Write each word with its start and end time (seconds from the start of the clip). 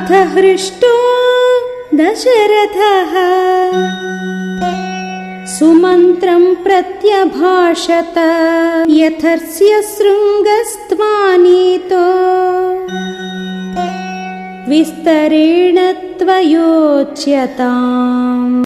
अथ 0.00 0.12
हृष्टो 0.12 0.96
दशरथः। 1.96 3.14
सुमन्त्रम् 5.46 6.56
प्रत्यभाषत 6.56 8.14
यथस्य 8.88 9.82
शृङ्गस्त्वानीतो। 9.82 12.06
विस्तरेण 14.70 15.94
त्वयोच्यताम्। 16.18 18.50